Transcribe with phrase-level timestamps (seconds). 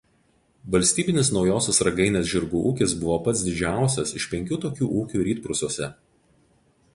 [0.75, 5.93] Valstybinis Naujosios Ragainės žirgų ūkis buvo pats didžiausias iš penkių tokių ūkių Rytprūsiuose.